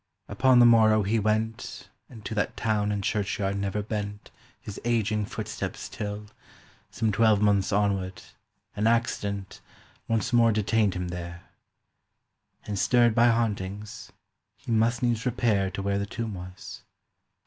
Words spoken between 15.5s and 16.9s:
To where the tomb was.